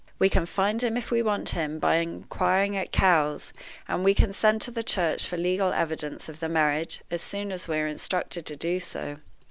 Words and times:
We 0.17 0.29
can 0.29 0.47
find 0.47 0.81
him, 0.81 0.97
if 0.97 1.11
we 1.11 1.21
want 1.21 1.49
him, 1.49 1.77
by 1.77 1.97
inquiring 1.97 2.75
at 2.75 2.91
Cowes; 2.91 3.53
and 3.87 4.03
we 4.03 4.15
can 4.15 4.33
send 4.33 4.59
to 4.63 4.71
the 4.71 4.81
church 4.81 5.27
for 5.27 5.37
legal 5.37 5.73
evidence 5.73 6.27
of 6.27 6.39
the 6.39 6.49
marriage 6.49 7.01
as 7.11 7.21
soon 7.21 7.51
as 7.51 7.67
we 7.67 7.77
are 7.77 7.87
instructed 7.87 8.47
to 8.47 8.55
do 8.55 8.79
so. 8.79 9.17